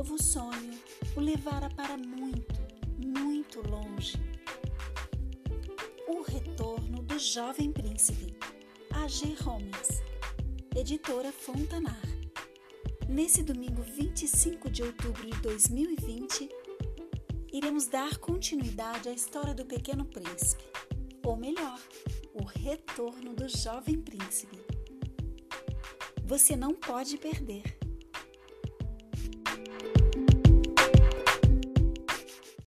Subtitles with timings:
[0.00, 0.80] novo sonho
[1.14, 2.54] o levara para muito,
[2.96, 4.16] muito longe.
[6.08, 8.34] O Retorno do Jovem Príncipe,
[8.94, 9.36] A.G.
[9.42, 10.02] Holmes,
[10.74, 12.00] editora Fontanar.
[13.10, 16.48] Nesse domingo 25 de outubro de 2020,
[17.52, 20.64] iremos dar continuidade à história do Pequeno Príncipe,
[21.22, 21.78] ou melhor,
[22.32, 24.58] o retorno do Jovem Príncipe.
[26.24, 27.79] Você não pode perder.